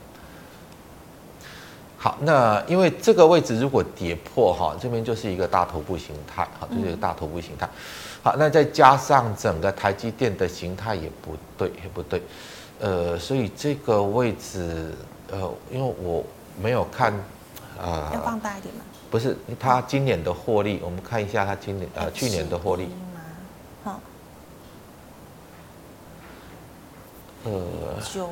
[2.05, 7.67] 好，那因为这个位置如果跌破哈，这边就是一个大头部形态，好，就是一个大头部形态。
[8.21, 12.21] 好，那再加上整个台积电的形态也不对，也不对，
[12.79, 14.93] 呃，所以这个位置，
[15.31, 16.23] 呃，因为我
[16.61, 17.11] 没有看，
[17.81, 18.81] 呃，要放大一点吗？
[19.09, 22.87] 不是，它今年的获利，我们看一下它今年呃去年的获利。
[23.83, 23.99] 好，
[27.45, 27.51] 呃，
[28.13, 28.29] 九。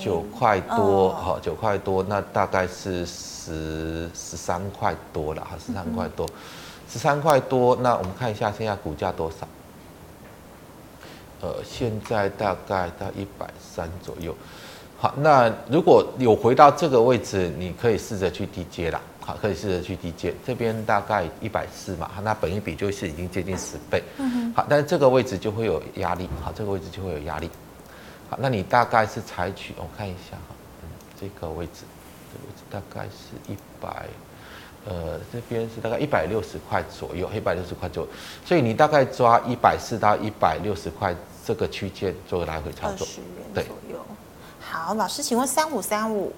[0.00, 6.28] 九块多，好，九块多，那大概是十十三块多了，哈，十三块多，
[6.88, 7.76] 十三块多。
[7.76, 9.46] 那我们看一下现在股价多少？
[11.40, 14.34] 呃，现在大概到一百三左右。
[14.98, 20.32] 好，那如果有回到这个位置，你可以试着去低接啦，好，可以试着去低接。
[20.46, 24.02] 这边大概一百四嘛，那本一比就是已经接近十倍。
[24.16, 27.50] 嗯好，但是这个位置就会有压力，好，这个位置就会有压力。
[28.28, 30.88] 好，那你大概是采取，我看一下哈，嗯，
[31.20, 31.84] 这个位置，
[32.32, 34.06] 这个位置大概是一百，
[34.84, 38.10] 呃，这边是大概一百六十块左右，一百六十块左右，
[38.44, 43.06] 所以你大概抓一百四到一百六十块这个区间做来回操作，
[43.54, 43.64] 对，
[44.60, 46.32] 好，老师，请问三五三五，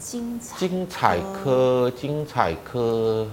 [0.00, 3.28] 精彩精彩科，精彩科。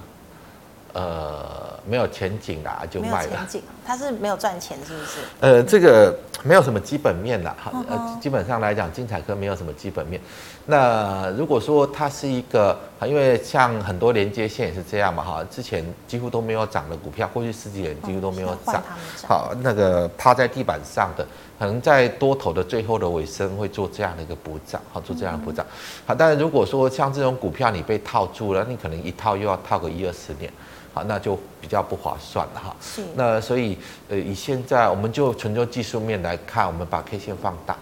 [0.93, 3.29] 呃，没有前景啦，就卖了。
[3.29, 5.19] 没有前景，它是没有赚钱，是不是？
[5.39, 10.19] 呃，这个没有什么基本面啦，哈、呃，基本上来讲，精彩科没有什么基本面。
[10.65, 18.83] 那如果说它是一个，因为像很多连接线也是这样嘛，哈，之前几乎都没有涨的股票，过去十几年几乎都没有涨，
[19.25, 21.25] 好，那个趴在地板上的，
[21.57, 25.65] 可能在多头的最后的尾声会做这样的一个补涨，好，做这样的补涨。
[26.05, 30.51] 好，但是如果说像这种股票你被套住了，你可能一套又要套个一二十年。
[30.97, 32.75] 好，那就比较不划算了哈。
[32.81, 33.03] 是。
[33.13, 33.77] 那所以，
[34.09, 37.77] 呃，以现在我们就纯就技术面来看，我们把 K 线放大。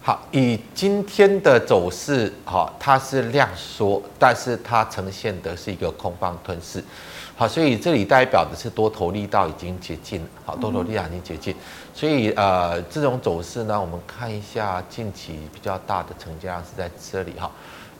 [0.00, 6.82] 好，以今天的走势，好，它是量缩，但是它呈现的是一个空方吞噬，
[7.36, 11.54] 好，所以这里代表的是多头力道已经接近了，好，多头力道已经接近，
[11.94, 17.48] 所以呃，这种走势呢，我们看一下近期比较大的成交量是在这里哈，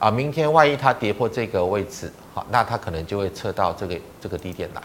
[0.02, 4.82] 啊，明天万一它跌破这个位置，好，那它可能就会测到这个这个低点来。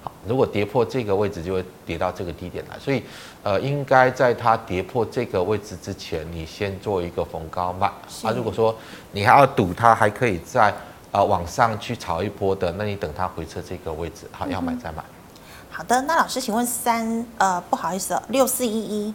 [0.00, 3.02] 好如果跌破这个位置，就会跌到这个低点来，所以，
[3.42, 7.88] 呃，应该在它跌破这个位置之前，你先做一个逢高卖。
[8.22, 8.72] 啊，如果说
[9.10, 10.72] 你还要赌它还可以再
[11.10, 15.02] 呃往上去炒一波的，那你等它回撤这个位置，好，要买再买。
[15.68, 19.14] 好的，那老师，请问三呃，不好意思，六四一一，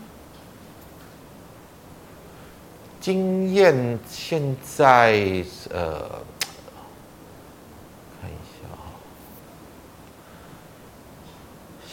[2.99, 6.09] 经验现在呃。
[8.21, 8.33] 看一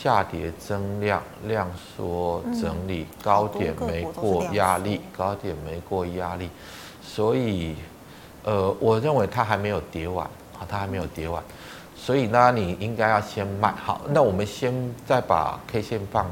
[0.03, 6.49] 下跌增量，量缩整理，高点没过压力，高点没过压力，
[7.03, 7.75] 所以，
[8.45, 10.25] 呃，我认为它还没有跌完
[10.59, 11.43] 啊，它还没有跌完，
[11.97, 13.73] 所以呢，你应该要先卖。
[13.73, 14.73] 好，那我们先
[15.05, 16.31] 再把 K 线放，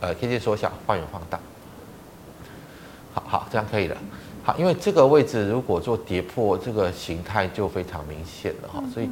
[0.00, 1.38] 呃，K 线缩小，放远放大，
[3.16, 3.96] 好好，这样可以了。
[4.44, 9.10] 好，因为这个位置如果做跌破，这个形态就非常明显了哈，所以。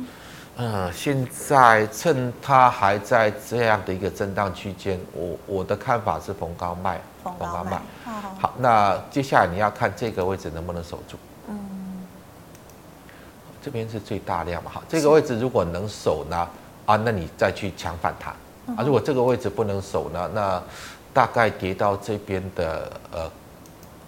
[0.57, 7.83] 嗯，现在趁它还在这样的一个震荡区间，我我的看法是逢高卖，逢高卖。
[8.39, 11.17] 好，那接下来你要看这个位置能不能守住。
[11.49, 12.07] 嗯，
[13.61, 16.49] 这边是最大量嘛，好，这个位置如果能守呢，
[16.87, 18.33] 啊，那你再去抢反弹。
[18.77, 20.63] 啊，如果这个位置不能守呢，那
[21.13, 23.29] 大概跌到这边的呃，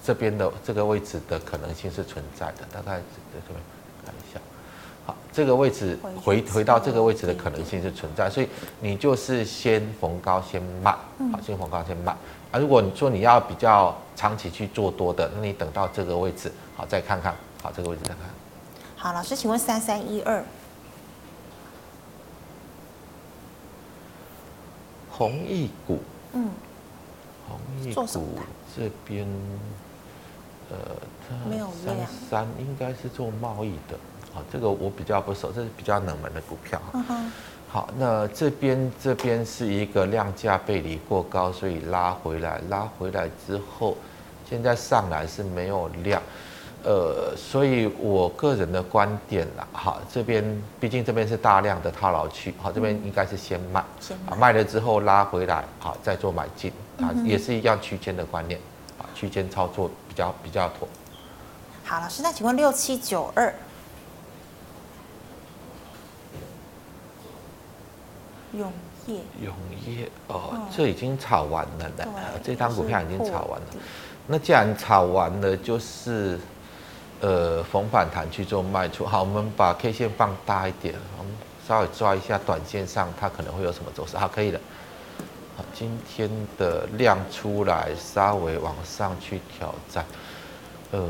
[0.07, 3.03] 这边的这个位置的可能性是存在的，大概在
[3.33, 3.61] 这边
[4.05, 4.39] 看一下。
[5.05, 8.49] 好，这个位置回回到这个位置的可能性是存在，所以
[8.81, 10.93] 你就是先逢高先卖，
[11.33, 12.13] 好，先逢高先卖。
[12.53, 18.19] 啊，如果你说你要比较长期去做多的，那你等到这个位置，好，再看看，好，这个位置再看。
[18.95, 20.45] 好，老师，请问三三一二，
[25.11, 26.01] 弘毅股，
[26.33, 26.51] 嗯，
[27.49, 28.39] 弘毅股
[28.77, 29.27] 这边，
[30.71, 30.77] 呃，
[31.49, 31.97] 没有三
[32.29, 33.99] 三应该是做贸易的。
[34.53, 36.79] 这个我比较不熟，这是比较冷门的股票。
[37.69, 43.97] 好，那这边这边是一个量价背离过高，所以拉回来，拉回来之后，
[44.49, 46.23] 现在上来是没有量，
[46.85, 50.45] 呃，所以我个人的观点啦，好，这边
[50.79, 58.61] 毕竟这边是大量的套牢区，好，这边应该是先卖，先卖，卖了之后拉回来，好，再做买进，啊，也是一样区间的观念，
[58.99, 59.91] 啊，区间操作。
[60.06, 60.89] 比较比较妥。
[61.85, 63.55] 好，老师，那请问六七九二。
[68.53, 68.73] 永
[69.07, 69.55] 业，永
[69.85, 72.09] 业哦，这已经炒完了的，
[72.43, 73.67] 这张股票已经炒完了。
[74.27, 76.41] 那既然炒完了，就是
[77.21, 79.05] 呃逢反弹去做卖出。
[79.05, 81.31] 好，我们把 K 线放大一点，我们
[81.69, 84.17] 稍微抓一下短线上它可能会有什么走势。
[84.17, 84.59] 好，可以了。
[85.57, 90.05] 好，今天的量出来，稍微往上去挑战。
[90.91, 91.01] 呃，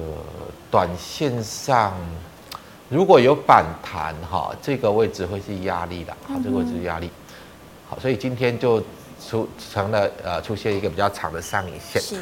[0.70, 1.92] 短线上
[2.88, 6.16] 如果有反弹哈，这个位置会是压力的。
[6.28, 7.10] 好，这个位置是压力。
[7.88, 8.80] 好，所以今天就
[9.28, 12.00] 出成了呃，出现一个比较长的上影线。
[12.00, 12.16] 是。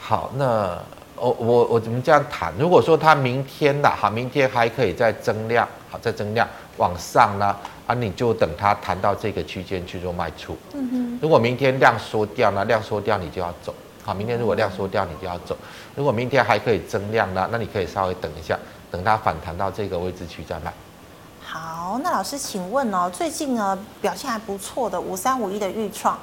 [0.00, 0.76] 好，那
[1.14, 2.52] 我我我怎么这样谈？
[2.58, 7.56] 如果说它明天的好，明天还可以再增量，好，再增量往上呢，
[7.86, 10.56] 啊，你就等它弹到这个区间去做卖出。
[10.74, 11.18] 嗯哼。
[11.22, 13.74] 如果明天量缩掉呢，量缩掉你就要走。
[14.04, 15.56] 好，明天如果量缩掉你就要走。
[15.94, 18.58] 如果明天还可以增量呢，那你可以稍微等一下，
[18.90, 20.72] 等它反弹到这个位置去再卖。
[21.40, 26.18] 好，那老师，请问哦，最近呢表现还不错的五三五一的预创，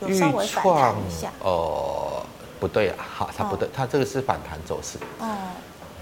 [0.00, 2.22] 有稍微反弹一下哦，
[2.60, 4.98] 不对啊，好，它不对，它这个是反弹走势。
[5.18, 5.26] 哦，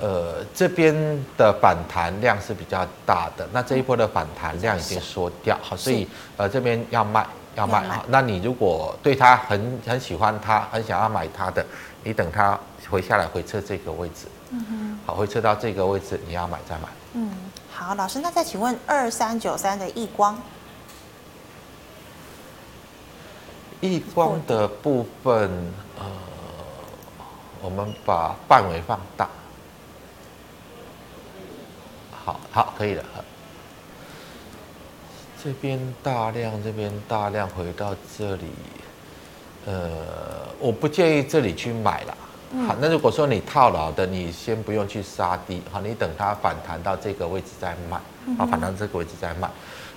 [0.01, 0.95] 呃，这边
[1.37, 8.03] 的反弹量是比较大的，那这一波的反弹量已经缩掉，好，所以呃这边要卖要卖啊。
[8.09, 11.63] 那你如果对它很很喜欢它，很想要买它的，
[12.03, 14.27] 你等它回下来回撤这个位置。
[14.53, 16.89] 嗯哼，好，回撤到这个位置，你要买再买。
[17.13, 17.31] 嗯，
[17.71, 20.41] 好，老师，那再请问二三九三的亿光，
[23.81, 25.51] 亿光的部分，
[25.99, 26.07] 呃，
[27.61, 29.29] 我们把范围放大。
[32.31, 33.05] 好好，可以了。
[35.43, 38.45] 这边大量，这边大量回到这里，
[39.67, 39.89] 呃，
[40.61, 42.17] 我不建议这里去买了。
[42.69, 47.99] 好，那如果说你套牢的，你先不用去杀低，好，你等它反弹到这个位置再卖，
[48.37, 49.51] 好，反弹这个位置再卖。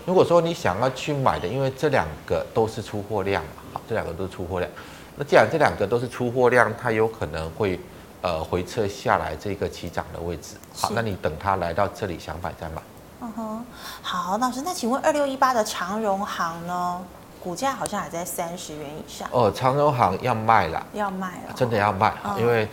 [0.05, 4.71] 如果说你想要去买的，因为这两个都是出货量嘛，好，这两个都是出货量，
[5.17, 7.79] 那既然这两个都是出货量，它有可能会
[8.23, 10.55] 呃回撤下来这个起涨的位置。
[10.73, 12.81] 好，那你等它来到这里想买再买。
[13.21, 13.65] 嗯哼，
[14.01, 16.99] 好，老师，那请问二六一八的长荣行呢？
[17.43, 19.27] 股价好像还在三十元以上。
[19.31, 22.67] 哦，长荣行要卖了，要卖了，真的要卖，嗯、因为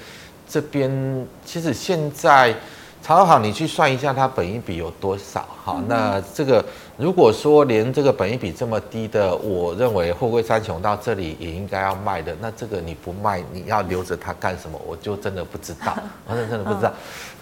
[0.49, 2.55] 这边其实现在。
[3.03, 5.47] 长荣航，你去算一下它本益比有多少？
[5.65, 6.65] 哈、嗯，那这个
[6.97, 14.79] 如果说连这个本益比这么低的，我认为货柜三雄到这里也应该要卖的，那这个你不卖，你要留着它干什么？
[14.87, 15.97] 我就真的不知道，
[16.29, 16.93] 我真的不知道。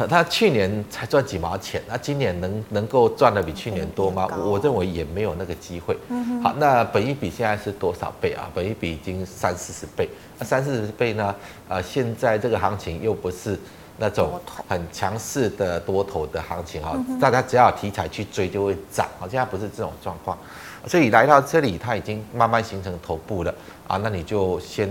[0.08, 4.28] 他去年才赚几毛钱，那今年能能够赚的比去年多吗？
[4.44, 5.98] 我认为也没有那个机会。
[6.42, 8.48] 好，那本益比现在是多少倍啊？
[8.54, 11.34] 本益比已经三四十倍，那三四十倍呢？
[11.68, 13.58] 呃，现在这个行情又不是。
[14.00, 19.28] 那种很强势的多头的行情哈，大家只要有题材去追就会涨好。
[19.28, 20.38] 现在不是这种状况，
[20.86, 23.52] 所以来到这里它已经慢慢形成头部了
[23.88, 23.96] 啊。
[23.96, 24.88] 那你就先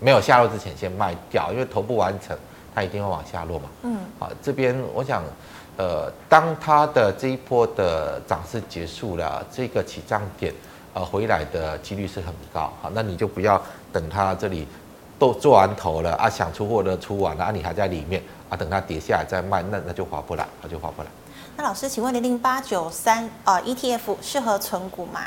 [0.00, 2.36] 没有下落之前先卖掉，因为头部完成
[2.74, 3.68] 它一定会往下落嘛。
[3.82, 5.22] 嗯，好，这边我想，
[5.76, 10.52] 呃，当它的这一波的涨势结束了，这个起涨点
[10.92, 12.72] 呃回来的几率是很高。
[12.82, 13.62] 好，那你就不要
[13.92, 14.66] 等它这里。
[15.18, 21.08] 都做完头了啊，想出货的出完了啊，你还在里面啊，等它跌下来再卖，那那就划不来，那就划不来。
[21.56, 25.22] 那老师，请问零零八九三啊，ETF 适合存股吗？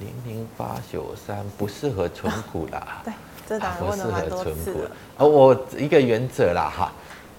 [0.00, 2.78] 零零八九三不适合存股啦。
[2.78, 3.12] 啊、 对，
[3.48, 4.90] 这当然问了蛮多次了。
[5.18, 6.92] 呃，我一个原则啦哈，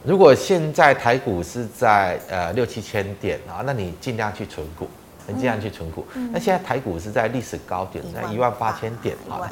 [0.03, 4.88] 如果现在台股是在呃六七千点啊，那你尽量去存股。
[5.34, 6.05] 尽量去存股。
[6.15, 9.49] 嗯、那现在台股是在历史高点，在一万八千点啊。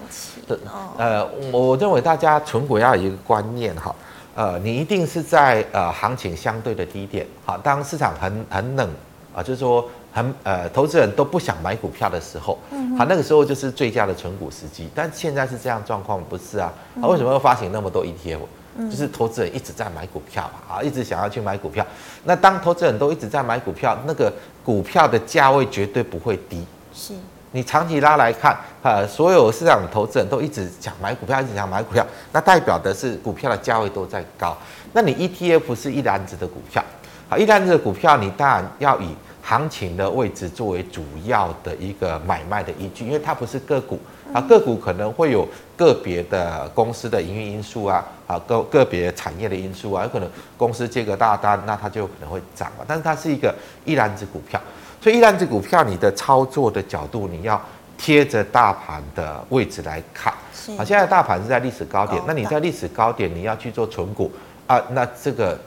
[0.47, 0.57] 对，
[0.97, 3.95] 呃，我认为大家存股要有一个观念哈，
[4.35, 8.89] 呃，你一定是在呃行情相对的低点，好，当市场很很冷
[9.35, 12.57] 啊，就是说很呃投资人都不想买股票的时候，
[12.97, 14.89] 好，那个时候就是最佳的存股时机。
[14.95, 16.73] 但现在是这样状况，不是啊？
[17.01, 18.39] 啊，为什么会发行那么多 ETF？
[18.77, 21.85] 就是投资人一直在买股票嘛，啊，一直想要去买股票。
[22.25, 24.31] 那当投资人都一直在买股票，那个
[24.63, 26.63] 股票的价位绝对不会低。
[26.93, 27.13] 是，
[27.51, 34.55] 你长期拉来看，呃，所有市场投资人都一直想买股票，一直想买股票，那代表的是股票的价位都在高。
[34.93, 36.83] 那你 ETF 是一篮子的股票，
[37.29, 43.99] 啊，一篮子的股票，你当然要以行情的位置作为主要的一个买卖的依据，因为它不是个股。
[44.37, 52.85] 啊，个股可能会有个别的公司的营运因素啊，啊，个个别产业的因素啊，有可能公司接个大单，那它就可能会涨嘛。
[52.87, 53.51] 但是它是一个
[53.83, 54.61] 一篮子股票，
[55.01, 57.59] 所以一篮子股票你的操作的角度，你要
[57.97, 60.31] 贴着大盘的位置来看。
[60.77, 64.31] 啊，现在大盘是在历史高点，那你在历史高点你要去做存股
[64.67, 65.59] 啊，那这个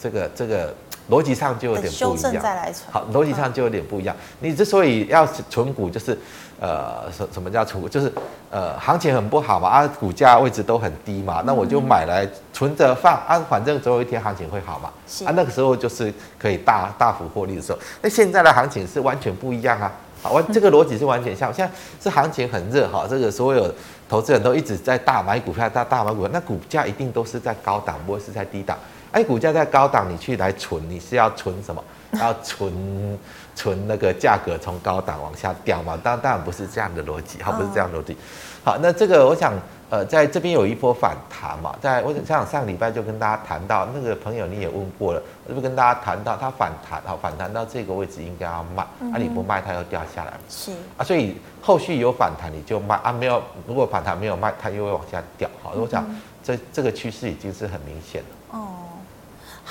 [0.00, 0.72] 这个这个
[1.10, 2.44] 逻辑上就有点不一样。
[2.90, 4.14] 好，逻辑上就有点不一样。
[4.40, 6.18] 你之所以要存股，就是。
[6.60, 7.88] 呃，什什么叫存股？
[7.88, 8.12] 就是
[8.50, 14.90] 呃，行情很不好嘛，啊，股价位置都很低嘛，那我就买来存着放啊，反正总有一天行情会好嘛，
[15.24, 17.78] 啊，那个时候就是可以大大幅获利的时候。
[18.02, 23.72] 那现在的行情是完全不一样啊，好，完这个逻辑是完全像，现在是行情很热哈，这个所有
[24.08, 28.76] 投资人都一直在大买股票，大大买股票，那股价一定都是在高档，不会是在低档。
[29.12, 31.82] 哎，股价在高档，你去来存，你是要存什么？
[32.18, 33.18] 要存
[33.54, 35.98] 存那个价格从高档往下掉嘛？
[36.02, 38.16] 当当然不是这样的逻辑，好，不是这样的逻辑。
[38.64, 39.52] 好，那这个我想，
[39.90, 56.06] 呃，在这边有一波反弹嘛，在我想上个礼拜就跟大家谈到，那个朋友你也问过了，我就跟大家谈到它反弹，好，反弹到这个位置应该要卖，啊，你不卖它又掉下来，是啊，所以后续有反弹你就卖啊，没有，如果反弹没有卖，它又会往下掉，好，我想
[56.42, 58.28] 这这个趋势已经是很明显了。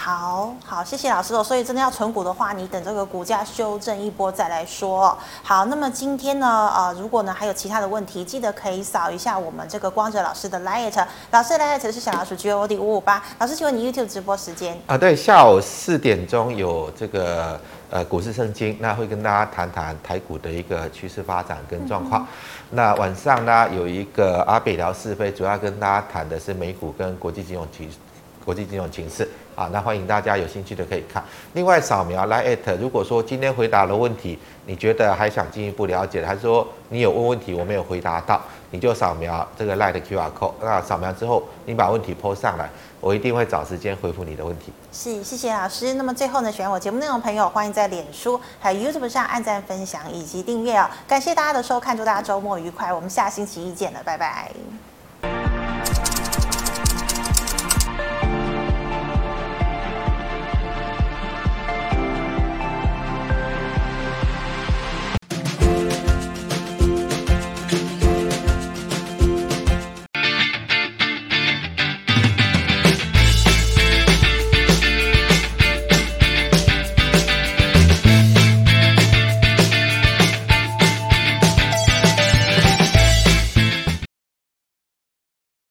[0.05, 0.53] 哦。
[0.65, 1.43] 好好，谢谢老师哦。
[1.43, 5.17] 所以真的要存股的话，你等这个股价修正一波再来说。
[5.43, 13.21] 好，那么今天呢，呃，如果呢还有其他的问题，记得可以扫一下我们这个光哲老师的 LINE，老师的 LINE 是小老鼠 G O D 五五八。
[13.39, 14.97] 老师，请问你 YouTube 直播时间啊？
[14.97, 22.21] 对，下午四点钟有这个呃股市圣经，那会跟大家谈谈台股的一个趋势发展跟状况。
[22.21, 22.27] 嗯、
[22.71, 27.89] 那晚上呢有一个阿北聊是非，主要跟大家谈的是美股跟国际金融局。
[28.47, 29.27] 国际金融情势
[29.57, 31.21] 啊，那欢迎大家有兴趣的可以看。
[31.51, 38.41] 另外扫描来 at，如果说今天回答的问题，你觉得还想进一步了解，还是说你有问问题我没有回答到，
[38.71, 40.53] 你就扫描这个 LINE 的 QR code。
[40.61, 42.69] 那扫描之后，你把问题 p 上来，
[43.01, 44.71] 我一定会找时间回复你的问题。
[44.93, 45.95] 是，谢谢老师。
[45.95, 50.89] 那么最后呢，喜欢我节目内容的朋友，欢迎在脸书还有 YouTube 上按赞、分享以及订阅哦。
[51.05, 52.93] 感谢大家的收看，祝大家周末愉快。
[52.93, 54.49] 我们下星期一见了，拜拜。